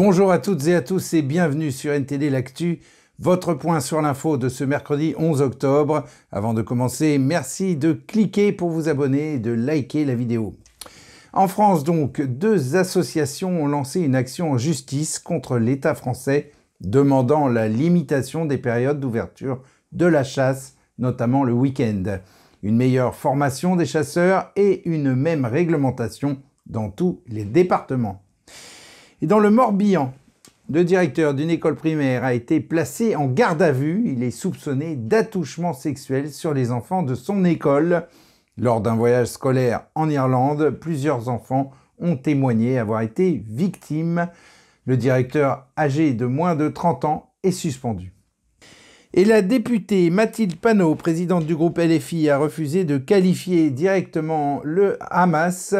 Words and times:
Bonjour 0.00 0.30
à 0.30 0.38
toutes 0.38 0.64
et 0.68 0.76
à 0.76 0.80
tous 0.80 1.12
et 1.12 1.22
bienvenue 1.22 1.72
sur 1.72 1.92
NTD 1.92 2.30
L'Actu, 2.30 2.78
votre 3.18 3.52
point 3.52 3.80
sur 3.80 4.00
l'info 4.00 4.36
de 4.36 4.48
ce 4.48 4.62
mercredi 4.62 5.12
11 5.18 5.42
octobre. 5.42 6.04
Avant 6.30 6.54
de 6.54 6.62
commencer, 6.62 7.18
merci 7.18 7.74
de 7.74 7.94
cliquer 7.94 8.52
pour 8.52 8.70
vous 8.70 8.88
abonner 8.88 9.32
et 9.32 9.38
de 9.40 9.50
liker 9.50 10.04
la 10.04 10.14
vidéo. 10.14 10.54
En 11.32 11.48
France 11.48 11.82
donc, 11.82 12.20
deux 12.20 12.76
associations 12.76 13.60
ont 13.60 13.66
lancé 13.66 13.98
une 13.98 14.14
action 14.14 14.52
en 14.52 14.56
justice 14.56 15.18
contre 15.18 15.58
l'État 15.58 15.96
français 15.96 16.52
demandant 16.80 17.48
la 17.48 17.66
limitation 17.66 18.44
des 18.44 18.58
périodes 18.58 19.00
d'ouverture 19.00 19.64
de 19.90 20.06
la 20.06 20.22
chasse, 20.22 20.76
notamment 20.98 21.42
le 21.42 21.54
week-end, 21.54 22.20
une 22.62 22.76
meilleure 22.76 23.16
formation 23.16 23.74
des 23.74 23.84
chasseurs 23.84 24.52
et 24.54 24.88
une 24.88 25.16
même 25.16 25.44
réglementation 25.44 26.38
dans 26.66 26.88
tous 26.88 27.20
les 27.26 27.44
départements. 27.44 28.22
Et 29.20 29.26
dans 29.26 29.40
le 29.40 29.50
Morbihan, 29.50 30.14
le 30.70 30.84
directeur 30.84 31.34
d'une 31.34 31.50
école 31.50 31.74
primaire 31.74 32.22
a 32.22 32.34
été 32.34 32.60
placé 32.60 33.16
en 33.16 33.26
garde 33.26 33.60
à 33.62 33.72
vue. 33.72 34.04
Il 34.06 34.22
est 34.22 34.30
soupçonné 34.30 34.94
d'attouchement 34.94 35.72
sexuel 35.72 36.30
sur 36.30 36.54
les 36.54 36.70
enfants 36.70 37.02
de 37.02 37.16
son 37.16 37.44
école. 37.44 38.06
Lors 38.56 38.80
d'un 38.80 38.94
voyage 38.94 39.26
scolaire 39.26 39.86
en 39.96 40.08
Irlande, 40.08 40.70
plusieurs 40.70 41.28
enfants 41.28 41.72
ont 41.98 42.16
témoigné 42.16 42.78
avoir 42.78 43.00
été 43.00 43.42
victimes. 43.48 44.28
Le 44.86 44.96
directeur, 44.96 45.66
âgé 45.76 46.12
de 46.12 46.26
moins 46.26 46.54
de 46.54 46.68
30 46.68 47.04
ans, 47.04 47.32
est 47.42 47.50
suspendu. 47.50 48.12
Et 49.14 49.24
la 49.24 49.42
députée 49.42 50.10
Mathilde 50.10 50.56
Panot, 50.56 50.94
présidente 50.94 51.44
du 51.44 51.56
groupe 51.56 51.78
LFI, 51.78 52.30
a 52.30 52.38
refusé 52.38 52.84
de 52.84 52.98
qualifier 52.98 53.70
directement 53.70 54.60
le 54.62 54.96
Hamas 55.00 55.74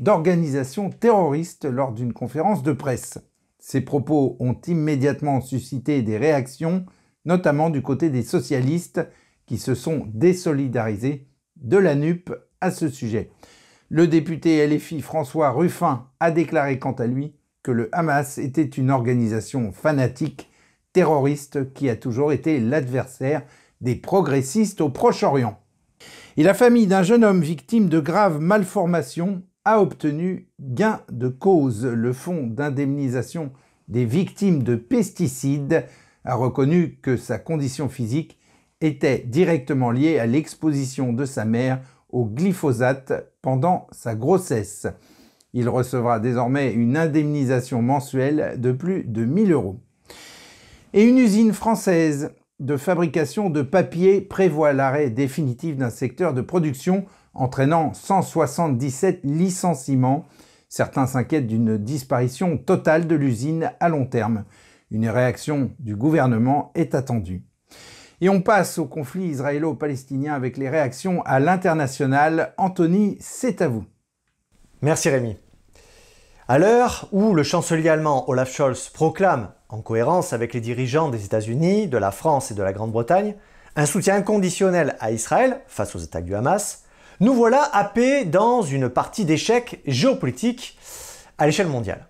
d'organisation 0.00 0.90
terroriste 0.90 1.66
lors 1.66 1.92
d'une 1.92 2.12
conférence 2.12 2.62
de 2.62 2.72
presse. 2.72 3.18
Ces 3.58 3.82
propos 3.82 4.36
ont 4.40 4.56
immédiatement 4.66 5.42
suscité 5.42 6.02
des 6.02 6.16
réactions, 6.16 6.86
notamment 7.26 7.70
du 7.70 7.82
côté 7.82 8.08
des 8.08 8.22
socialistes 8.22 9.06
qui 9.46 9.58
se 9.58 9.74
sont 9.74 10.08
désolidarisés 10.12 11.28
de 11.56 11.76
la 11.76 11.94
NUP 11.94 12.32
à 12.62 12.70
ce 12.70 12.88
sujet. 12.88 13.30
Le 13.90 14.06
député 14.06 14.66
LFI 14.66 15.02
François 15.02 15.50
Ruffin 15.50 16.08
a 16.18 16.30
déclaré 16.30 16.78
quant 16.78 16.92
à 16.92 17.06
lui 17.06 17.34
que 17.62 17.70
le 17.70 17.90
Hamas 17.92 18.38
était 18.38 18.62
une 18.62 18.90
organisation 18.90 19.70
fanatique 19.72 20.50
terroriste 20.94 21.74
qui 21.74 21.90
a 21.90 21.96
toujours 21.96 22.32
été 22.32 22.58
l'adversaire 22.58 23.42
des 23.82 23.96
progressistes 23.96 24.80
au 24.80 24.88
Proche-Orient. 24.88 25.60
Et 26.38 26.42
la 26.42 26.54
famille 26.54 26.86
d'un 26.86 27.02
jeune 27.02 27.24
homme 27.24 27.42
victime 27.42 27.90
de 27.90 28.00
graves 28.00 28.40
malformations 28.40 29.42
a 29.64 29.80
obtenu 29.80 30.48
gain 30.60 31.00
de 31.10 31.28
cause. 31.28 31.84
Le 31.84 32.12
Fonds 32.12 32.46
d'indemnisation 32.46 33.52
des 33.88 34.04
victimes 34.04 34.62
de 34.62 34.76
pesticides 34.76 35.84
a 36.24 36.34
reconnu 36.34 36.98
que 37.02 37.16
sa 37.16 37.38
condition 37.38 37.88
physique 37.88 38.38
était 38.80 39.18
directement 39.18 39.90
liée 39.90 40.18
à 40.18 40.26
l'exposition 40.26 41.12
de 41.12 41.24
sa 41.24 41.44
mère 41.44 41.80
au 42.08 42.24
glyphosate 42.24 43.32
pendant 43.42 43.86
sa 43.92 44.14
grossesse. 44.14 44.86
Il 45.52 45.68
recevra 45.68 46.20
désormais 46.20 46.72
une 46.72 46.96
indemnisation 46.96 47.82
mensuelle 47.82 48.60
de 48.60 48.72
plus 48.72 49.04
de 49.04 49.24
1000 49.24 49.52
euros. 49.52 49.80
Et 50.92 51.04
une 51.04 51.18
usine 51.18 51.52
française 51.52 52.32
de 52.60 52.76
fabrication 52.76 53.50
de 53.50 53.62
papier 53.62 54.20
prévoit 54.20 54.72
l'arrêt 54.72 55.10
définitif 55.10 55.76
d'un 55.76 55.90
secteur 55.90 56.34
de 56.34 56.42
production 56.42 57.06
entraînant 57.34 57.92
177 57.94 59.20
licenciements. 59.24 60.26
Certains 60.68 61.06
s'inquiètent 61.06 61.46
d'une 61.46 61.78
disparition 61.78 62.58
totale 62.58 63.06
de 63.06 63.14
l'usine 63.14 63.72
à 63.80 63.88
long 63.88 64.06
terme. 64.06 64.44
Une 64.90 65.08
réaction 65.08 65.70
du 65.78 65.96
gouvernement 65.96 66.72
est 66.74 66.94
attendue. 66.94 67.44
Et 68.20 68.28
on 68.28 68.42
passe 68.42 68.78
au 68.78 68.84
conflit 68.84 69.28
israélo-palestinien 69.28 70.34
avec 70.34 70.56
les 70.56 70.68
réactions 70.68 71.22
à 71.22 71.40
l'international. 71.40 72.54
Anthony, 72.58 73.16
c'est 73.20 73.62
à 73.62 73.68
vous. 73.68 73.84
Merci 74.82 75.08
Rémi. 75.08 75.36
À 76.48 76.58
l'heure 76.58 77.08
où 77.12 77.34
le 77.34 77.42
chancelier 77.42 77.88
allemand 77.88 78.28
Olaf 78.28 78.52
Scholz 78.52 78.88
proclame, 78.88 79.52
en 79.68 79.80
cohérence 79.80 80.32
avec 80.32 80.52
les 80.52 80.60
dirigeants 80.60 81.08
des 81.08 81.24
États-Unis, 81.24 81.86
de 81.86 81.96
la 81.96 82.10
France 82.10 82.50
et 82.50 82.54
de 82.54 82.62
la 82.62 82.72
Grande-Bretagne, 82.72 83.36
un 83.76 83.86
soutien 83.86 84.16
inconditionnel 84.16 84.96
à 84.98 85.12
Israël 85.12 85.60
face 85.68 85.94
aux 85.94 86.02
attaques 86.02 86.24
du 86.24 86.34
Hamas, 86.34 86.84
nous 87.20 87.34
voilà 87.34 87.62
happés 87.74 88.24
dans 88.24 88.62
une 88.62 88.88
partie 88.88 89.26
d'échecs 89.26 89.80
géopolitiques 89.86 90.78
à 91.36 91.44
l'échelle 91.44 91.68
mondiale. 91.68 92.08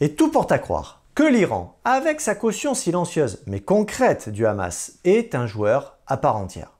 Et 0.00 0.14
tout 0.14 0.30
porte 0.30 0.52
à 0.52 0.58
croire 0.58 1.02
que 1.14 1.22
l'Iran, 1.22 1.78
avec 1.84 2.22
sa 2.22 2.34
caution 2.34 2.74
silencieuse 2.74 3.42
mais 3.46 3.60
concrète 3.60 4.30
du 4.30 4.46
Hamas, 4.46 4.94
est 5.04 5.34
un 5.34 5.46
joueur 5.46 5.98
à 6.06 6.16
part 6.16 6.36
entière. 6.36 6.72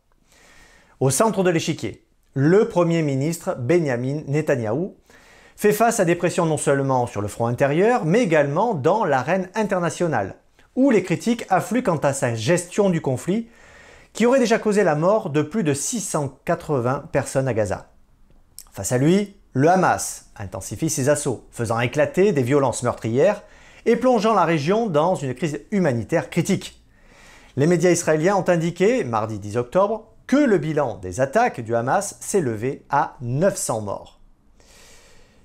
Au 1.01 1.11
centre 1.11 1.43
de 1.43 1.51
l'échiquier, 1.51 2.07
le 2.33 2.69
Premier 2.69 3.03
ministre 3.03 3.55
Benjamin 3.59 4.23
Netanyahou 4.27 4.97
fait 5.57 5.73
face 5.73 6.01
à 6.01 6.07
des 6.07 6.17
pressions 6.17 6.47
non 6.47 6.59
seulement 6.59 7.07
sur 7.07 7.21
le 7.21 7.29
front 7.29 7.47
intérieur, 7.47 8.07
mais 8.07 8.23
également 8.23 8.75
dans 8.75 9.05
l'arène 9.05 9.51
internationale, 9.55 10.37
où 10.75 10.91
les 10.91 11.03
critiques 11.03 11.45
affluent 11.51 11.83
quant 11.83 11.97
à 11.97 12.13
sa 12.15 12.35
gestion 12.35 12.89
du 12.89 13.01
conflit 13.03 13.49
qui 14.17 14.25
aurait 14.25 14.39
déjà 14.39 14.59
causé 14.59 14.83
la 14.83 14.95
mort 14.95 15.29
de 15.29 15.43
plus 15.43 15.63
de 15.63 15.75
680 15.75 17.11
personnes 17.13 17.49
à 17.49 17.53
Gaza. 17.53 17.91
Face 18.73 18.91
à 18.91 18.97
lui, 18.97 19.37
le 19.53 19.69
Hamas 19.69 20.31
intensifie 20.37 20.89
ses 20.89 21.11
assauts, 21.11 21.45
faisant 21.51 21.79
éclater 21.81 22.33
des 22.33 22.43
violences 22.43 22.83
meurtrières 22.83 23.43
et 23.85 23.95
plongeant 23.95 24.33
la 24.33 24.47
région 24.47 24.87
dans 24.87 25.17
une 25.17 25.35
crise 25.35 25.61
humanitaire 25.71 26.31
critique. 26.31 26.83
Les 27.57 27.67
médias 27.67 27.91
israéliens 27.91 28.37
ont 28.37 28.49
indiqué, 28.49 29.05
mardi 29.05 29.39
10 29.39 29.59
octobre, 29.59 30.09
que 30.27 30.37
le 30.37 30.57
bilan 30.57 30.97
des 30.97 31.21
attaques 31.21 31.61
du 31.61 31.77
Hamas 31.77 32.17
s'est 32.21 32.41
levé 32.41 32.87
à 32.89 33.17
900 33.21 33.83
morts. 33.83 34.21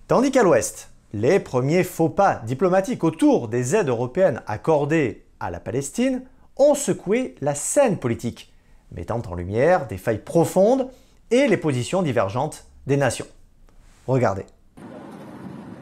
Tandis 0.07 0.31
qu'à 0.31 0.43
l'ouest, 0.43 0.91
les 1.11 1.41
premiers 1.41 1.83
faux 1.83 2.09
pas 2.09 2.35
diplomatiques 2.45 3.03
autour 3.03 3.49
des 3.49 3.75
aides 3.75 3.89
européennes 3.89 4.41
accordées 4.47 5.25
à 5.41 5.51
la 5.51 5.59
Palestine 5.59 6.23
ont 6.55 6.73
secoué 6.73 7.35
la 7.41 7.53
scène 7.53 7.97
politique, 7.97 8.50
mettant 8.95 9.21
en 9.29 9.35
lumière 9.35 9.87
des 9.87 9.97
failles 9.97 10.23
profondes 10.23 10.87
et 11.31 11.47
les 11.47 11.57
positions 11.57 12.01
divergentes 12.01 12.65
des 12.87 12.97
nations. 12.97 13.27
Regardez. 14.07 14.45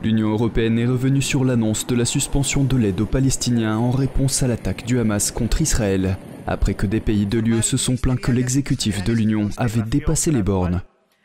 L'Union 0.01 0.29
européenne 0.29 0.79
est 0.79 0.85
revenue 0.85 1.21
sur 1.21 1.43
l'annonce 1.43 1.85
de 1.85 1.95
la 1.95 2.05
suspension 2.05 2.63
de 2.63 2.77
l'aide 2.77 3.01
aux 3.01 3.05
Palestiniens 3.05 3.77
en 3.77 3.91
réponse 3.91 4.43
à 4.43 4.47
l'attaque 4.47 4.85
du 4.85 4.97
Hamas 4.97 5.31
contre 5.31 5.61
Israël, 5.61 6.17
après 6.47 6.73
que 6.73 6.85
des 6.85 7.01
pays 7.01 7.25
de 7.25 7.39
l'UE 7.39 7.61
se 7.61 7.75
sont 7.75 7.97
plaints 7.97 8.15
que 8.15 8.31
l'exécutif 8.31 9.03
de 9.03 9.11
l'Union 9.11 9.49
avait 9.57 9.81
dépassé 9.81 10.31
les 10.31 10.41
bornes. 10.41 10.81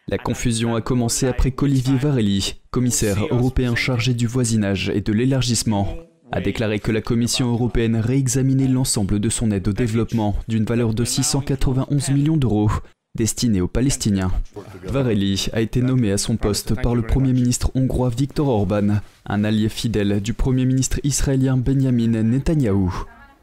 La 0.08 0.18
confusion 0.18 0.74
a 0.74 0.80
commencé 0.80 1.28
après 1.28 1.52
qu'Olivier 1.52 1.96
Varelli, 1.96 2.60
commissaire 2.70 3.24
européen 3.30 3.76
chargé 3.76 4.12
du 4.12 4.26
voisinage 4.26 4.90
et 4.92 5.00
de 5.00 5.12
l'élargissement, 5.12 5.88
a 6.32 6.40
déclaré 6.40 6.80
que 6.80 6.92
la 6.92 7.00
Commission 7.00 7.50
européenne 7.52 7.96
réexaminait 7.96 8.68
l'ensemble 8.68 9.20
de 9.20 9.28
son 9.28 9.50
aide 9.50 9.68
au 9.68 9.72
développement 9.72 10.34
d'une 10.48 10.64
valeur 10.64 10.94
de 10.94 11.04
691 11.04 12.10
millions 12.10 12.36
d'euros 12.36 12.70
destinée 13.16 13.60
aux 13.60 13.68
Palestiniens. 13.68 14.32
Varelli 14.84 15.46
a 15.52 15.60
été 15.60 15.80
nommé 15.80 16.10
à 16.10 16.18
son 16.18 16.36
poste 16.36 16.74
par 16.82 16.94
le 16.94 17.02
Premier 17.02 17.32
ministre 17.32 17.70
hongrois 17.74 18.10
Viktor 18.10 18.48
Orban, 18.48 19.00
un 19.26 19.44
allié 19.44 19.68
fidèle 19.68 20.20
du 20.20 20.34
Premier 20.34 20.64
ministre 20.64 20.98
israélien 21.04 21.56
Benjamin 21.56 22.22
Netanyahou. 22.22 22.92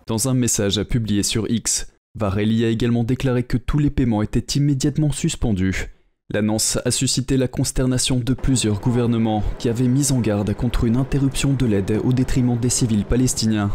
Dans 0.08 0.28
un 0.28 0.34
message 0.34 0.84
publié 0.84 1.24
sur 1.24 1.50
X, 1.50 1.88
Varelli 2.16 2.66
a 2.66 2.70
également 2.70 3.06
déclaré 3.06 3.44
que 3.44 3.58
tous 3.58 3.80
les 3.80 3.90
paiements 3.90 4.22
étaient 4.22 4.58
immédiatement 4.58 5.12
suspendus 5.12 5.88
L'annonce 6.34 6.80
a 6.86 6.92
suscité 6.92 7.36
la 7.36 7.50
consternation 7.50 8.18
de 8.18 8.34
plusieurs 8.34 8.80
gouvernements 8.80 9.44
qui 9.60 9.68
avaient 9.68 9.90
mis 9.90 10.14
en 10.14 10.22
garde 10.22 10.54
contre 10.54 10.86
une 10.86 10.96
interruption 10.96 11.52
de 11.52 11.66
l'aide 11.66 12.00
au 12.06 12.14
détriment 12.14 12.58
des 12.58 12.70
civils 12.70 13.04
palestiniens 13.04 13.70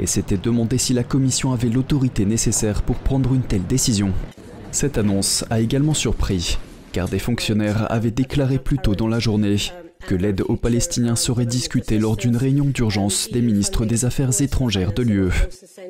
et 0.00 0.06
s'étaient 0.06 0.36
demandé 0.36 0.76
si 0.76 0.92
la 0.92 1.04
Commission 1.04 1.52
avait 1.52 1.68
l'autorité 1.68 2.24
nécessaire 2.24 2.82
pour 2.82 2.96
prendre 2.96 3.32
une 3.32 3.42
telle 3.42 3.64
décision. 3.64 4.10
Cette 4.72 4.98
annonce 4.98 5.44
a 5.50 5.60
également 5.60 5.94
surpris, 5.94 6.58
car 6.90 7.08
des 7.08 7.20
fonctionnaires 7.20 7.86
avaient 7.92 8.10
déclaré 8.10 8.58
plus 8.58 8.78
tôt 8.78 8.96
dans 8.96 9.08
la 9.08 9.20
journée 9.20 9.56
que 10.08 10.16
l'aide 10.16 10.42
aux 10.48 10.56
Palestiniens 10.56 11.14
serait 11.14 11.46
discutée 11.46 12.00
lors 12.00 12.16
d'une 12.16 12.36
réunion 12.36 12.64
d'urgence 12.64 13.28
des 13.30 13.42
ministres 13.42 13.84
des 13.84 14.04
Affaires 14.04 14.40
étrangères 14.40 14.94
de 14.94 15.02
l'UE. 15.02 15.30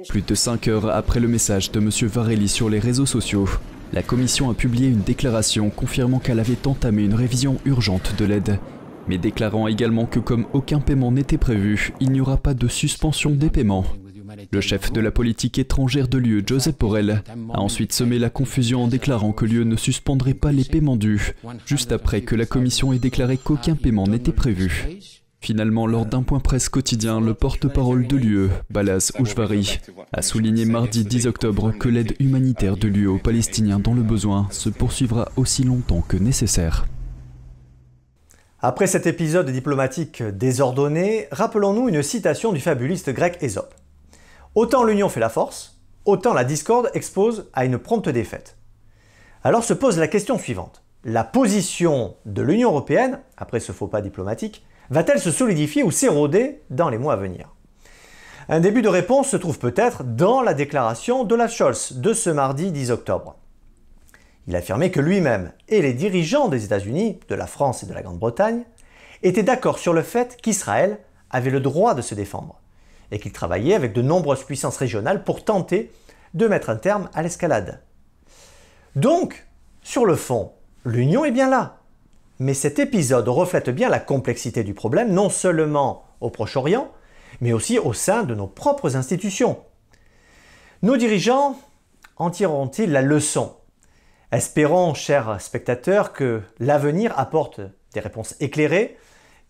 Plus 0.09 0.23
de 0.23 0.35
cinq 0.35 0.69
heures 0.69 0.91
après 0.91 1.21
le 1.21 1.29
message 1.29 1.71
de 1.71 1.81
M. 1.81 1.89
Varelli 2.09 2.49
sur 2.49 2.69
les 2.69 2.79
réseaux 2.79 3.07
sociaux, 3.07 3.49
la 3.93 4.03
Commission 4.03 4.51
a 4.51 4.55
publié 4.55 4.89
une 4.89 5.03
déclaration 5.03 5.71
confirmant 5.71 6.21
qu'elle 6.21 6.41
avait 6.41 6.67
entamé 6.67 7.05
une 7.05 7.15
révision 7.15 7.59
urgente 7.65 8.15
de 8.19 8.25
l'aide, 8.25 8.59
mais 9.09 9.19
déclarant 9.19 9.67
également 9.67 10.07
que 10.07 10.21
comme 10.21 10.47
aucun 10.53 10.81
paiement 10.81 11.11
n'était 11.11 11.39
prévu, 11.39 11.93
il 12.01 12.13
n'y 12.13 12.21
aura 12.21 12.37
pas 12.37 12.55
de 12.55 12.69
suspension 12.69 13.31
des 13.31 13.51
paiements. 13.51 13.85
Le 14.53 14.61
chef 14.61 14.93
de 14.93 15.01
la 15.01 15.11
politique 15.11 15.59
étrangère 15.59 16.07
de 16.07 16.19
l'UE, 16.19 16.45
Joseph 16.47 16.79
Borrell, 16.79 17.23
a 17.53 17.61
ensuite 17.61 17.93
semé 17.93 18.21
la 18.21 18.31
confusion 18.31 18.85
en 18.85 18.89
déclarant 18.89 19.33
que 19.33 19.45
l'UE 19.45 19.65
ne 19.65 19.77
suspendrait 19.77 20.35
pas 20.35 20.53
les 20.53 20.65
paiements 20.65 20.97
dus, 20.97 21.35
juste 21.67 21.91
après 21.91 22.21
que 22.21 22.37
la 22.37 22.47
Commission 22.47 22.93
ait 22.93 23.01
déclaré 23.01 23.39
qu'aucun 23.39 23.75
paiement 23.75 24.07
n'était 24.07 24.33
prévu. 24.33 25.20
Finalement, 25.43 25.87
lors 25.87 26.05
d'un 26.05 26.23
point 26.23 26.39
presse 26.39 26.69
quotidien, 26.69 27.19
le 27.19 27.33
porte-parole 27.33 28.07
de 28.07 28.17
l'UE, 28.17 28.51
Balaz 28.69 29.11
Oujvari, 29.19 29.81
a 30.13 30.21
souligné 30.21 30.67
mardi 30.67 31.03
10 31.03 31.27
octobre 31.27 31.73
que 31.73 31.89
l'aide 31.89 32.15
humanitaire 32.21 32.77
de 32.77 32.89
l'UE 32.89 33.07
aux 33.07 33.19
Palestiniens 33.19 33.79
dans 33.79 33.95
le 33.95 34.03
besoin 34.03 34.49
se 34.51 34.69
poursuivra 34.69 35.31
aussi 35.37 35.65
longtemps 35.65 36.03
que 36.07 36.19
nécessaire. 36.19 36.85
Après 38.61 38.87
cet 38.87 39.07
épisode 39.07 39.49
diplomatique 39.49 40.23
désordonné, 40.23 41.27
rappelons-nous 41.33 41.89
une 41.89 42.03
citation 42.03 42.53
du 42.53 42.61
fabuliste 42.61 43.09
grec 43.09 43.39
Ésope. 43.41 43.75
Autant 44.55 44.85
l'union 44.85 45.09
fait 45.09 45.21
la 45.21 45.31
force, 45.31 45.81
autant 46.05 46.35
la 46.35 46.45
discorde 46.45 46.91
expose 46.93 47.49
à 47.55 47.65
une 47.65 47.79
prompte 47.79 48.11
défaite. 48.11 48.59
Alors 49.43 49.65
se 49.65 49.73
pose 49.73 49.99
la 49.99 50.07
question 50.07 50.39
suivante. 50.39 50.83
La 51.03 51.25
position 51.25 52.15
de 52.27 52.43
l'Union 52.43 52.69
européenne, 52.69 53.21
après 53.39 53.61
ce 53.61 53.73
faux 53.73 53.87
pas 53.87 54.03
diplomatique, 54.03 54.63
va-t-elle 54.91 55.21
se 55.21 55.31
solidifier 55.31 55.83
ou 55.83 55.91
s'éroder 55.91 56.63
dans 56.71 56.89
les 56.89 56.99
mois 56.99 57.15
à 57.15 57.17
venir? 57.17 57.49
Un 58.49 58.61
début 58.61 58.83
de 58.83 58.89
réponse 58.89 59.29
se 59.29 59.37
trouve 59.37 59.59
peut-être 59.59 60.03
dans 60.03 60.43
la 60.43 60.55
déclaration 60.55 61.25
d'Olaf 61.25 61.53
Scholz 61.53 61.93
de 61.95 62.13
ce 62.13 62.31
mardi 62.31 62.73
10 62.73 62.91
octobre. 62.91 63.37
Il 64.49 64.57
affirmait 64.57 64.91
que 64.91 65.01
lui-même 65.01 65.53
et 65.69 65.83
les 65.83 65.95
dirigeants 65.95 66.49
des 66.49 66.65
États-Unis, 66.65 67.21
de 67.29 67.35
la 67.37 67.47
France 67.47 67.85
et 67.85 67.87
de 67.87 67.95
la 67.95 68.03
Grande-Bretagne 68.03 68.65
étaient 69.23 69.45
d'accord 69.45 69.79
sur 69.79 69.93
le 69.93 70.03
fait 70.03 70.37
qu'Israël 70.43 70.99
avait 71.31 71.51
le 71.51 71.61
droit 71.61 71.95
de 71.95 72.03
se 72.03 72.15
défendre 72.17 72.61
et 73.13 73.21
qu'il 73.21 73.33
travaillait 73.33 73.75
avec 73.75 73.93
de 73.93 74.03
nombreuses 74.03 74.45
puissances 74.45 74.77
régionales 74.77 75.23
pour 75.23 75.45
tenter 75.45 75.93
de 76.35 76.49
mettre 76.49 76.71
un 76.71 76.77
terme 76.77 77.09
à 77.15 77.23
l'escalade. 77.23 77.83
Donc, 78.97 79.47
sur 79.83 80.07
le 80.07 80.17
fond, 80.17 80.53
l'Union 80.85 81.25
est 81.25 81.31
bien 81.31 81.49
là. 81.49 81.80
Mais 82.41 82.55
cet 82.55 82.79
épisode 82.79 83.29
reflète 83.29 83.69
bien 83.69 83.91
la 83.91 84.01
complexité 84.01 84.65
du 84.65 84.73
problème, 84.73 85.13
non 85.13 85.29
seulement 85.29 86.05
au 86.23 86.31
Proche-Orient, 86.31 86.91
mais 87.43 87.53
aussi 87.53 87.79
au 87.79 87.93
sein 87.93 88.23
de 88.23 88.35
nos 88.35 88.47
propres 88.47 88.97
institutions. 88.97 89.59
Nos 90.81 90.97
dirigeants 90.97 91.61
en 92.17 92.31
tireront-ils 92.31 92.91
la 92.91 93.03
leçon? 93.03 93.57
Espérons, 94.33 94.95
chers 94.95 95.39
spectateurs, 95.39 96.15
que 96.15 96.41
l'avenir 96.59 97.13
apporte 97.19 97.61
des 97.93 98.01
réponses 98.01 98.35
éclairées 98.41 98.97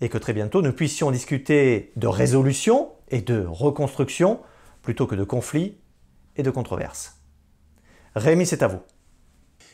et 0.01 0.09
que 0.09 0.19
très 0.19 0.33
bientôt 0.33 0.61
nous 0.61 0.73
puissions 0.73 1.13
discuter 1.13 1.93
de 1.95 2.09
résolution 2.09 2.91
et 3.09 3.21
de 3.21 3.47
reconstruction 3.47 4.41
plutôt 4.83 5.07
que 5.07 5.15
de 5.15 5.23
conflits 5.25 5.79
et 6.35 6.43
de 6.43 6.51
controverses. 6.51 7.21
Rémi, 8.17 8.47
c'est 8.47 8.65
à 8.65 8.67
vous. 8.67 8.81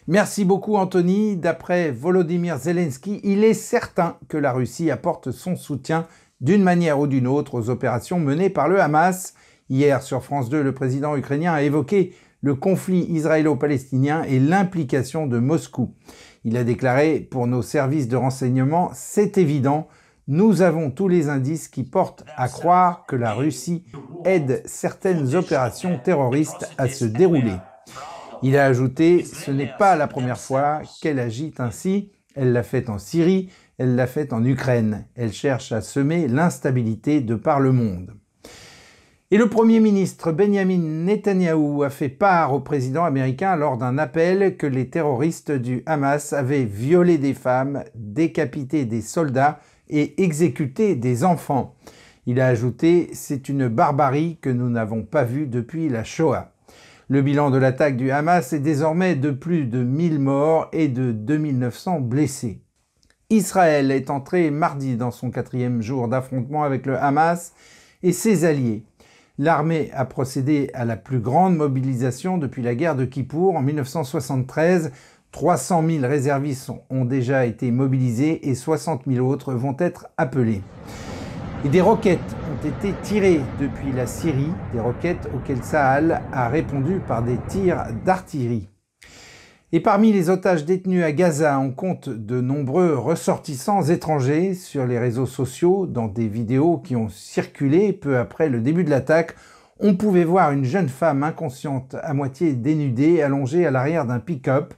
Merci 0.09 0.45
beaucoup 0.45 0.77
Anthony. 0.77 1.37
D'après 1.37 1.91
Volodymyr 1.91 2.59
Zelensky, 2.59 3.21
il 3.25 3.43
est 3.43 3.55
certain 3.55 4.19
que 4.29 4.37
la 4.37 4.53
Russie 4.53 4.93
apporte 4.93 5.33
son 5.33 5.57
soutien 5.57 6.07
d'une 6.41 6.63
manière 6.63 7.01
ou 7.01 7.09
d'une 7.09 7.27
autre 7.27 7.55
aux 7.55 7.71
opérations 7.71 8.21
menées 8.21 8.51
par 8.51 8.69
le 8.69 8.81
Hamas. 8.81 9.35
Hier 9.69 10.01
sur 10.03 10.23
France 10.23 10.49
2, 10.49 10.63
le 10.63 10.73
président 10.73 11.17
ukrainien 11.17 11.53
a 11.53 11.63
évoqué 11.63 12.15
le 12.41 12.55
conflit 12.55 13.03
israélo-palestinien 13.11 14.23
et 14.23 14.39
l'implication 14.39 15.27
de 15.27 15.41
Moscou. 15.41 15.93
Il 16.45 16.57
a 16.57 16.63
déclaré 16.63 17.19
Pour 17.19 17.49
nos 17.49 17.63
services 17.63 18.07
de 18.07 18.17
renseignement, 18.17 18.91
c'est 18.95 19.39
évident, 19.39 19.89
nous 20.29 20.63
avons 20.63 20.93
tous 20.93 21.09
les 21.09 21.29
indices 21.29 21.67
qui 21.67 21.83
portent 21.83 22.25
à 22.37 22.49
croire 22.49 23.07
que 23.07 23.17
la 23.17 23.33
Russie 23.33 23.83
aide 24.25 24.63
certaines 24.67 25.35
opérations 25.35 25.99
terroristes 25.99 26.71
à 26.79 26.87
se 26.89 27.07
dérouler. 27.07 27.55
Il 28.43 28.57
a 28.57 28.67
ajouté 28.67 29.25
Ce 29.25 29.51
n'est 29.51 29.73
pas 29.79 29.97
la 29.97 30.07
première 30.07 30.39
fois 30.39 30.83
qu'elle 31.01 31.19
agit 31.19 31.55
ainsi. 31.59 32.11
Elle 32.35 32.53
l'a 32.53 32.63
fait 32.63 32.91
en 32.91 32.99
Syrie, 32.99 33.49
elle 33.79 33.97
l'a 33.97 34.07
fait 34.07 34.33
en 34.33 34.45
Ukraine. 34.45 35.07
Elle 35.15 35.33
cherche 35.33 35.73
à 35.73 35.81
semer 35.81 36.29
l'instabilité 36.29 37.23
de 37.23 37.35
par 37.35 37.61
le 37.61 37.73
monde. 37.73 38.13
Et 39.31 39.39
le 39.39 39.49
Premier 39.49 39.81
ministre 39.81 40.31
Benjamin 40.31 40.79
Netanyahou 40.79 41.83
a 41.83 41.91
fait 41.91 42.11
part 42.11 42.53
au 42.53 42.61
président 42.61 43.05
américain 43.05 43.57
lors 43.57 43.77
d'un 43.77 43.99
appel 43.99 44.57
que 44.57 44.67
les 44.69 44.89
terroristes 44.89 45.51
du 45.51 45.83
Hamas 45.87 46.33
avaient 46.33 46.65
violé 46.65 47.19
des 47.19 47.35
femmes, 47.35 47.83
décapité 47.97 48.85
des 48.85 49.03
soldats 49.03 49.59
et 49.89 50.23
exécuté 50.23 50.95
des 50.95 51.25
enfants. 51.25 51.75
Il 52.27 52.41
a 52.41 52.47
ajouté 52.47 53.11
C'est 53.15 53.49
une 53.49 53.67
barbarie 53.67 54.39
que 54.41 54.51
nous 54.51 54.69
n'avons 54.69 55.03
pas 55.03 55.25
vue 55.25 55.47
depuis 55.47 55.89
la 55.89 56.05
Shoah. 56.05 56.53
Le 57.09 57.23
bilan 57.23 57.53
de 57.53 57.59
l'attaque 57.59 57.97
du 57.97 58.11
Hamas 58.11 58.53
est 58.53 58.59
désormais 58.59 59.15
de 59.15 59.31
plus 59.31 59.67
de 59.67 59.85
1000 59.85 60.19
morts 60.19 60.69
et 60.73 60.89
de 60.89 61.13
2900 61.13 62.01
blessés. 62.01 62.63
Israël 63.31 63.93
est 63.93 64.11
entré 64.11 64.51
mardi 64.51 64.97
dans 64.97 65.13
son 65.13 65.31
quatrième 65.31 65.83
jour 65.83 66.09
d'affrontement 66.09 66.65
avec 66.65 66.85
le 66.85 66.99
Hamas 66.99 67.53
et 68.03 68.11
ses 68.11 68.45
alliés. 68.45 68.83
L'armée 69.39 69.93
a 69.95 70.05
procédé 70.05 70.69
à 70.75 70.85
la 70.85 70.97
plus 70.97 71.21
grande 71.21 71.57
mobilisation 71.57 72.39
depuis 72.39 72.63
la 72.63 72.75
guerre 72.75 72.97
de 72.97 73.05
Kippour 73.05 73.55
en 73.55 73.63
1973. 73.63 74.91
300 75.31 75.85
000 75.89 76.09
réservistes 76.09 76.73
ont 76.91 77.05
déjà 77.05 77.47
été 77.47 77.71
mobilisés 77.71 78.49
et 78.49 78.57
60 78.57 79.03
000 79.07 79.25
autres 79.25 79.55
vont 79.55 79.77
être 79.79 80.09
appelés. 80.17 80.63
Et 81.67 81.69
des 81.69 81.81
roquettes 81.81 82.21
ont 82.49 82.69
été 82.69 82.95
tirées 83.03 83.41
depuis 83.61 83.91
la 83.91 84.07
Syrie, 84.07 84.53
des 84.73 84.79
roquettes 84.79 85.29
auxquelles 85.35 85.65
Sahel 85.65 86.21
a 86.33 86.49
répondu 86.49 87.01
par 87.01 87.25
des 87.25 87.39
tirs 87.49 87.87
d'artillerie. 88.05 88.69
Et 89.73 89.81
parmi 89.81 90.13
les 90.13 90.31
otages 90.31 90.65
détenus 90.65 91.03
à 91.03 91.11
Gaza, 91.11 91.59
on 91.59 91.73
compte 91.73 92.09
de 92.09 92.41
nombreux 92.41 92.97
ressortissants 92.97 93.83
étrangers 93.83 94.55
sur 94.55 94.87
les 94.87 95.01
réseaux 95.01 95.27
sociaux. 95.27 95.87
Dans 95.87 96.07
des 96.07 96.29
vidéos 96.29 96.79
qui 96.79 96.95
ont 96.95 97.09
circulé 97.09 97.93
peu 97.93 98.17
après 98.17 98.49
le 98.49 98.61
début 98.61 98.85
de 98.85 98.91
l'attaque, 98.91 99.35
on 99.81 99.97
pouvait 99.97 100.23
voir 100.23 100.53
une 100.53 100.65
jeune 100.65 100.89
femme 100.89 101.25
inconsciente, 101.25 101.97
à 102.01 102.15
moitié 102.15 102.53
dénudée, 102.53 103.23
allongée 103.23 103.67
à 103.67 103.73
l'arrière 103.73 104.07
d'un 104.07 104.21
pick-up, 104.21 104.73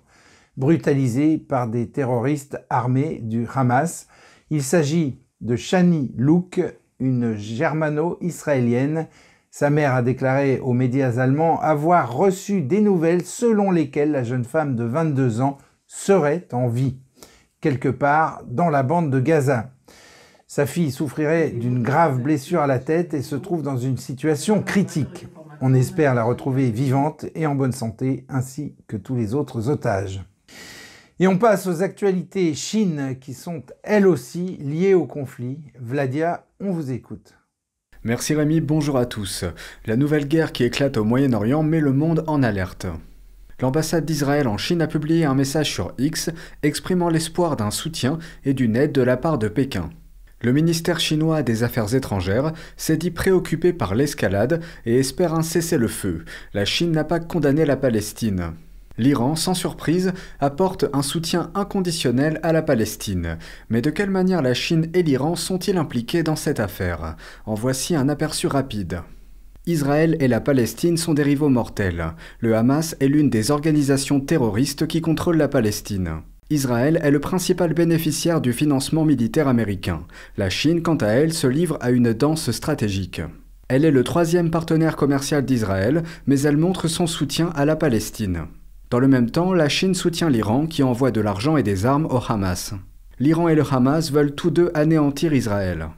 brutalisée 0.56 1.36
par 1.36 1.68
des 1.68 1.90
terroristes 1.90 2.58
armés 2.70 3.20
du 3.22 3.46
Hamas. 3.54 4.08
Il 4.48 4.62
s'agit 4.62 5.18
de 5.40 5.56
Shani 5.56 6.12
Luke, 6.16 6.60
une 7.00 7.36
germano-israélienne. 7.36 9.06
Sa 9.50 9.70
mère 9.70 9.94
a 9.94 10.02
déclaré 10.02 10.60
aux 10.60 10.72
médias 10.72 11.18
allemands 11.18 11.60
avoir 11.60 12.14
reçu 12.14 12.60
des 12.60 12.80
nouvelles 12.80 13.24
selon 13.24 13.70
lesquelles 13.70 14.10
la 14.10 14.24
jeune 14.24 14.44
femme 14.44 14.76
de 14.76 14.84
22 14.84 15.40
ans 15.40 15.58
serait 15.86 16.46
en 16.52 16.68
vie, 16.68 16.98
quelque 17.60 17.88
part 17.88 18.42
dans 18.46 18.68
la 18.68 18.82
bande 18.82 19.10
de 19.10 19.20
Gaza. 19.20 19.70
Sa 20.46 20.66
fille 20.66 20.90
souffrirait 20.90 21.50
d'une 21.50 21.82
grave 21.82 22.20
blessure 22.20 22.60
à 22.60 22.66
la 22.66 22.78
tête 22.78 23.14
et 23.14 23.22
se 23.22 23.36
trouve 23.36 23.62
dans 23.62 23.76
une 23.76 23.98
situation 23.98 24.62
critique. 24.62 25.26
On 25.60 25.74
espère 25.74 26.14
la 26.14 26.24
retrouver 26.24 26.70
vivante 26.70 27.26
et 27.34 27.46
en 27.46 27.54
bonne 27.54 27.72
santé, 27.72 28.24
ainsi 28.28 28.76
que 28.86 28.96
tous 28.96 29.14
les 29.14 29.34
autres 29.34 29.68
otages. 29.68 30.22
Et 31.20 31.26
on 31.26 31.36
passe 31.36 31.66
aux 31.66 31.82
actualités 31.82 32.54
Chine 32.54 33.16
qui 33.20 33.34
sont 33.34 33.64
elles 33.82 34.06
aussi 34.06 34.56
liées 34.58 34.94
au 34.94 35.04
conflit. 35.04 35.58
Vladia, 35.80 36.46
on 36.60 36.70
vous 36.70 36.92
écoute. 36.92 37.34
Merci 38.04 38.34
Rémi, 38.34 38.60
bonjour 38.60 38.96
à 38.96 39.04
tous. 39.04 39.44
La 39.84 39.96
nouvelle 39.96 40.28
guerre 40.28 40.52
qui 40.52 40.62
éclate 40.62 40.96
au 40.96 41.02
Moyen-Orient 41.02 41.64
met 41.64 41.80
le 41.80 41.92
monde 41.92 42.22
en 42.28 42.44
alerte. 42.44 42.86
L'ambassade 43.60 44.04
d'Israël 44.04 44.46
en 44.46 44.58
Chine 44.58 44.80
a 44.80 44.86
publié 44.86 45.24
un 45.24 45.34
message 45.34 45.72
sur 45.72 45.92
X 45.98 46.30
exprimant 46.62 47.08
l'espoir 47.08 47.56
d'un 47.56 47.72
soutien 47.72 48.20
et 48.44 48.54
d'une 48.54 48.76
aide 48.76 48.92
de 48.92 49.02
la 49.02 49.16
part 49.16 49.38
de 49.38 49.48
Pékin. 49.48 49.90
Le 50.40 50.52
ministère 50.52 51.00
chinois 51.00 51.42
des 51.42 51.64
Affaires 51.64 51.96
étrangères 51.96 52.52
s'est 52.76 52.96
dit 52.96 53.10
préoccupé 53.10 53.72
par 53.72 53.96
l'escalade 53.96 54.62
et 54.86 54.96
espère 54.96 55.34
un 55.34 55.42
cessez-le-feu. 55.42 56.24
La 56.54 56.64
Chine 56.64 56.92
n'a 56.92 57.02
pas 57.02 57.18
condamné 57.18 57.64
la 57.64 57.76
Palestine. 57.76 58.52
L'Iran, 58.98 59.36
sans 59.36 59.54
surprise, 59.54 60.12
apporte 60.40 60.86
un 60.92 61.02
soutien 61.02 61.50
inconditionnel 61.54 62.40
à 62.42 62.52
la 62.52 62.62
Palestine. 62.62 63.38
Mais 63.70 63.80
de 63.80 63.90
quelle 63.90 64.10
manière 64.10 64.42
la 64.42 64.54
Chine 64.54 64.88
et 64.92 65.04
l'Iran 65.04 65.36
sont-ils 65.36 65.78
impliqués 65.78 66.24
dans 66.24 66.36
cette 66.36 66.58
affaire? 66.58 67.14
En 67.46 67.54
voici 67.54 67.94
un 67.94 68.08
aperçu 68.08 68.48
rapide. 68.48 69.02
Israël 69.66 70.16
et 70.18 70.28
la 70.28 70.40
Palestine 70.40 70.96
sont 70.96 71.14
des 71.14 71.22
rivaux 71.22 71.48
mortels. 71.48 72.14
Le 72.40 72.56
Hamas 72.56 72.96
est 73.00 73.06
l'une 73.06 73.30
des 73.30 73.50
organisations 73.50 74.18
terroristes 74.18 74.86
qui 74.86 75.00
contrôlent 75.00 75.36
la 75.36 75.46
Palestine. 75.48 76.22
Israël 76.50 76.98
est 77.02 77.10
le 77.10 77.20
principal 77.20 77.74
bénéficiaire 77.74 78.40
du 78.40 78.52
financement 78.52 79.04
militaire 79.04 79.46
américain. 79.46 80.06
La 80.38 80.48
Chine, 80.48 80.82
quant 80.82 80.96
à 80.96 81.08
elle, 81.08 81.34
se 81.34 81.46
livre 81.46 81.76
à 81.82 81.90
une 81.90 82.14
danse 82.14 82.50
stratégique. 82.50 83.20
Elle 83.68 83.84
est 83.84 83.90
le 83.90 84.02
troisième 84.02 84.50
partenaire 84.50 84.96
commercial 84.96 85.44
d'Israël, 85.44 86.02
mais 86.26 86.40
elle 86.40 86.56
montre 86.56 86.88
son 86.88 87.06
soutien 87.06 87.50
à 87.54 87.66
la 87.66 87.76
Palestine. 87.76 88.46
Dans 88.90 89.00
le 89.00 89.08
même 89.08 89.30
temps, 89.30 89.52
la 89.52 89.68
Chine 89.68 89.94
soutient 89.94 90.30
l'Iran 90.30 90.66
qui 90.66 90.82
envoie 90.82 91.10
de 91.10 91.20
l'argent 91.20 91.58
et 91.58 91.62
des 91.62 91.84
armes 91.84 92.06
au 92.06 92.20
Hamas. 92.26 92.72
L'Iran 93.18 93.48
et 93.48 93.54
le 93.54 93.64
Hamas 93.70 94.10
veulent 94.10 94.34
tous 94.34 94.50
deux 94.50 94.70
anéantir 94.72 95.34
Israël. 95.34 95.88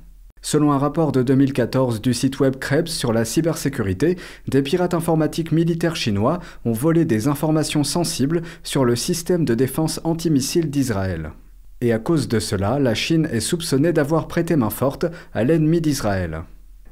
Selon 0.43 0.73
un 0.73 0.79
rapport 0.79 1.13
de 1.13 1.23
2014 1.23 2.01
du 2.01 2.15
site 2.15 2.41
web 2.41 2.57
Krebs 2.57 2.89
sur 2.89 3.13
la 3.13 3.25
cybersécurité, 3.25 4.17
des 4.49 4.63
pirates 4.63 4.95
informatiques 4.95 5.53
militaires 5.53 5.95
chinois 5.95 6.41
ont 6.65 6.73
volé 6.73 7.05
des 7.05 7.29
informations 7.29 7.85
sensibles 7.85 8.43
sur 8.65 8.85
le 8.85 8.97
système 8.97 9.45
de 9.45 9.55
défense 9.55 10.01
antimissile 10.03 10.69
d'Israël. 10.69 11.31
Et 11.83 11.93
à 11.93 11.99
cause 12.01 12.27
de 12.27 12.41
cela, 12.41 12.81
la 12.81 12.95
Chine 12.95 13.29
est 13.31 13.41
soupçonnée 13.41 13.93
d'avoir 13.93 14.27
prêté 14.27 14.57
main 14.57 14.71
forte 14.71 15.07
à 15.33 15.45
l'ennemi 15.45 15.81
d'Israël. 15.81 16.43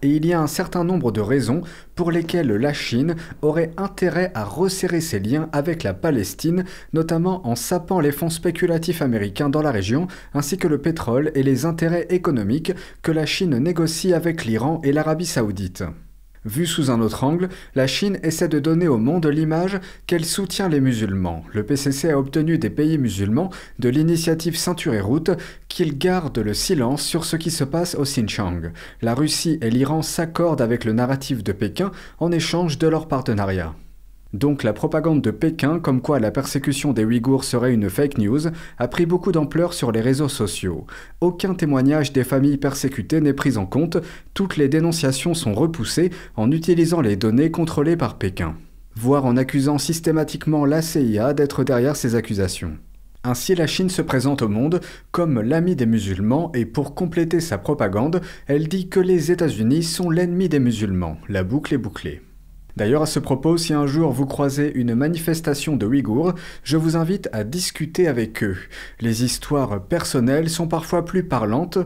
Et 0.02 0.08
il 0.08 0.26
y 0.26 0.32
a 0.32 0.40
un 0.40 0.46
certain 0.46 0.84
nombre 0.84 1.12
de 1.12 1.20
raisons 1.20 1.62
pour 1.94 2.10
lesquelles 2.10 2.52
la 2.52 2.72
Chine 2.72 3.16
aurait 3.42 3.72
intérêt 3.76 4.30
à 4.34 4.44
resserrer 4.44 5.00
ses 5.00 5.18
liens 5.18 5.48
avec 5.52 5.82
la 5.82 5.94
Palestine, 5.94 6.64
notamment 6.92 7.46
en 7.46 7.56
sapant 7.56 8.00
les 8.00 8.12
fonds 8.12 8.30
spéculatifs 8.30 9.02
américains 9.02 9.48
dans 9.48 9.62
la 9.62 9.72
région, 9.72 10.06
ainsi 10.34 10.58
que 10.58 10.68
le 10.68 10.78
pétrole 10.78 11.32
et 11.34 11.42
les 11.42 11.64
intérêts 11.64 12.06
économiques 12.10 12.72
que 13.02 13.12
la 13.12 13.26
Chine 13.26 13.58
négocie 13.58 14.14
avec 14.14 14.44
l'Iran 14.44 14.80
et 14.84 14.92
l'Arabie 14.92 15.26
saoudite. 15.26 15.84
Vu 16.48 16.64
sous 16.64 16.90
un 16.90 17.02
autre 17.02 17.24
angle, 17.24 17.50
la 17.74 17.86
Chine 17.86 18.18
essaie 18.22 18.48
de 18.48 18.58
donner 18.58 18.88
au 18.88 18.96
monde 18.96 19.26
l'image 19.26 19.78
qu'elle 20.06 20.24
soutient 20.24 20.70
les 20.70 20.80
musulmans. 20.80 21.44
Le 21.52 21.62
PCC 21.62 22.10
a 22.10 22.18
obtenu 22.18 22.56
des 22.56 22.70
pays 22.70 22.96
musulmans 22.96 23.50
de 23.78 23.90
l'initiative 23.90 24.56
Ceinture 24.56 24.94
et 24.94 25.02
Route 25.02 25.30
qu'ils 25.68 25.98
gardent 25.98 26.38
le 26.38 26.54
silence 26.54 27.02
sur 27.02 27.26
ce 27.26 27.36
qui 27.36 27.50
se 27.50 27.64
passe 27.64 27.96
au 27.96 28.04
Xinjiang. 28.04 28.72
La 29.02 29.14
Russie 29.14 29.58
et 29.60 29.68
l'Iran 29.68 30.00
s'accordent 30.00 30.62
avec 30.62 30.86
le 30.86 30.94
narratif 30.94 31.44
de 31.44 31.52
Pékin 31.52 31.90
en 32.18 32.32
échange 32.32 32.78
de 32.78 32.88
leur 32.88 33.08
partenariat. 33.08 33.74
Donc 34.34 34.62
la 34.62 34.74
propagande 34.74 35.22
de 35.22 35.30
Pékin, 35.30 35.80
comme 35.80 36.02
quoi 36.02 36.20
la 36.20 36.30
persécution 36.30 36.92
des 36.92 37.04
Ouïghours 37.04 37.44
serait 37.44 37.72
une 37.72 37.88
fake 37.88 38.18
news, 38.18 38.48
a 38.78 38.88
pris 38.88 39.06
beaucoup 39.06 39.32
d'ampleur 39.32 39.72
sur 39.72 39.90
les 39.90 40.02
réseaux 40.02 40.28
sociaux. 40.28 40.86
Aucun 41.22 41.54
témoignage 41.54 42.12
des 42.12 42.24
familles 42.24 42.58
persécutées 42.58 43.22
n'est 43.22 43.32
pris 43.32 43.56
en 43.56 43.64
compte, 43.64 43.96
toutes 44.34 44.58
les 44.58 44.68
dénonciations 44.68 45.32
sont 45.32 45.54
repoussées 45.54 46.10
en 46.36 46.50
utilisant 46.50 47.00
les 47.00 47.16
données 47.16 47.50
contrôlées 47.50 47.96
par 47.96 48.18
Pékin, 48.18 48.54
voire 48.94 49.24
en 49.24 49.38
accusant 49.38 49.78
systématiquement 49.78 50.66
la 50.66 50.82
CIA 50.82 51.32
d'être 51.32 51.64
derrière 51.64 51.96
ces 51.96 52.14
accusations. 52.14 52.76
Ainsi, 53.24 53.54
la 53.54 53.66
Chine 53.66 53.90
se 53.90 54.02
présente 54.02 54.42
au 54.42 54.48
monde 54.48 54.80
comme 55.10 55.40
l'ami 55.40 55.74
des 55.74 55.86
musulmans 55.86 56.52
et 56.54 56.66
pour 56.66 56.94
compléter 56.94 57.40
sa 57.40 57.56
propagande, 57.56 58.20
elle 58.46 58.68
dit 58.68 58.88
que 58.88 59.00
les 59.00 59.32
États-Unis 59.32 59.82
sont 59.84 60.10
l'ennemi 60.10 60.50
des 60.50 60.60
musulmans. 60.60 61.16
La 61.28 61.44
boucle 61.44 61.74
est 61.74 61.78
bouclée. 61.78 62.22
D'ailleurs, 62.78 63.02
à 63.02 63.06
ce 63.06 63.18
propos, 63.18 63.56
si 63.56 63.74
un 63.74 63.88
jour 63.88 64.12
vous 64.12 64.24
croisez 64.24 64.70
une 64.72 64.94
manifestation 64.94 65.74
de 65.74 65.84
Ouïghours, 65.84 66.34
je 66.62 66.76
vous 66.76 66.96
invite 66.96 67.28
à 67.32 67.42
discuter 67.42 68.06
avec 68.06 68.44
eux. 68.44 68.56
Les 69.00 69.24
histoires 69.24 69.82
personnelles 69.82 70.48
sont 70.48 70.68
parfois 70.68 71.04
plus 71.04 71.24
parlantes 71.24 71.78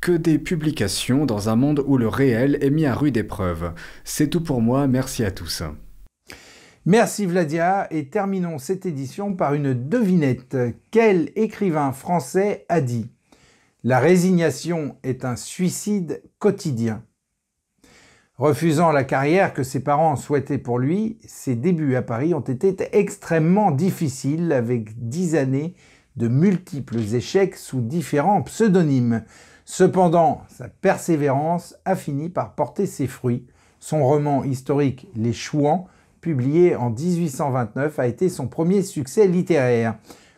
que 0.00 0.10
des 0.10 0.40
publications 0.40 1.24
dans 1.24 1.50
un 1.50 1.54
monde 1.54 1.84
où 1.86 1.96
le 1.96 2.08
réel 2.08 2.58
est 2.62 2.70
mis 2.70 2.84
à 2.84 2.96
rude 2.96 3.16
épreuve. 3.16 3.74
C'est 4.02 4.26
tout 4.26 4.42
pour 4.42 4.60
moi, 4.60 4.88
merci 4.88 5.24
à 5.24 5.30
tous. 5.30 5.62
Merci 6.84 7.26
Vladia 7.26 7.86
et 7.92 8.08
terminons 8.08 8.58
cette 8.58 8.86
édition 8.86 9.36
par 9.36 9.54
une 9.54 9.88
devinette. 9.88 10.56
Quel 10.90 11.30
écrivain 11.36 11.92
français 11.92 12.66
a 12.68 12.80
dit 12.80 13.08
La 13.84 14.00
résignation 14.00 14.96
est 15.04 15.24
un 15.24 15.36
suicide 15.36 16.24
quotidien 16.40 17.04
Refusant 18.40 18.90
la 18.90 19.04
carrière 19.04 19.52
que 19.52 19.62
ses 19.62 19.80
parents 19.80 20.16
souhaitaient 20.16 20.56
pour 20.56 20.78
lui, 20.78 21.18
ses 21.26 21.56
débuts 21.56 21.94
à 21.94 22.00
Paris 22.00 22.32
ont 22.32 22.40
été 22.40 22.74
extrêmement 22.92 23.70
difficiles 23.70 24.52
avec 24.52 25.10
dix 25.10 25.36
années 25.36 25.74
de 26.16 26.26
multiples 26.26 27.00
échecs 27.00 27.56
sous 27.56 27.82
différents 27.82 28.40
pseudonymes. 28.40 29.24
Cependant, 29.66 30.40
sa 30.48 30.68
persévérance 30.68 31.76
a 31.84 31.94
fini 31.94 32.30
par 32.30 32.54
porter 32.54 32.86
ses 32.86 33.08
fruits. 33.08 33.44
Son 33.78 34.06
roman 34.06 34.42
historique 34.42 35.06
Les 35.14 35.34
Chouans, 35.34 35.86
publié 36.22 36.74
en 36.76 36.88
1829, 36.88 37.98
a 37.98 38.06
été 38.06 38.30
son 38.30 38.48
premier 38.48 38.80
succès 38.80 39.26
littéraire. 39.26 39.96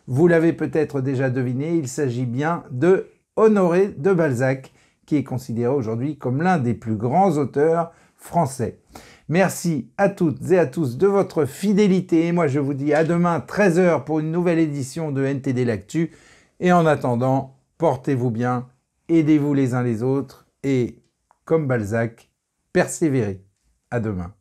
Vous 0.09 0.26
l'avez 0.26 0.52
peut-être 0.52 1.02
déjà 1.02 1.30
deviné, 1.30 1.76
il 1.76 1.87
s'agit 1.87 2.26
bien 2.26 2.64
de 2.73 3.12
Honoré 3.37 3.94
de 3.97 4.12
Balzac, 4.12 4.73
qui 5.06 5.16
est 5.16 5.25
considéré 5.25 5.73
aujourd'hui 5.73 6.16
comme 6.16 6.42
l'un 6.42 6.59
des 6.59 6.75
plus 6.75 6.97
grands 6.97 7.37
auteurs 7.37 7.92
français. 8.16 8.78
Merci 9.28 9.88
à 9.97 10.09
toutes 10.09 10.50
et 10.50 10.59
à 10.59 10.66
tous 10.66 10.99
de 10.99 11.06
votre 11.06 11.44
fidélité. 11.44 12.32
Moi, 12.32 12.47
je 12.49 12.61
vous 12.61 12.75
dis 12.75 12.92
à 12.92 13.04
demain 13.04 13.38
13h 13.38 14.04
pour 14.04 14.21
une 14.21 14.30
nouvelle 14.30 14.59
édition 14.59 15.11
de 15.11 15.25
NTD 15.25 15.64
L'Actu. 15.64 16.12
Et 16.61 16.73
en 16.73 16.87
attendant, 16.87 17.56
portez-vous 17.78 18.30
bien, 18.30 18.68
aidez-vous 19.09 19.54
les 19.54 19.75
uns 19.75 19.82
les 19.82 20.02
autres 20.02 20.47
et, 20.62 21.02
comme 21.44 21.66
Balzac, 21.66 22.30
persévérez. 22.73 23.44
À 23.90 24.00
demain. 24.00 24.32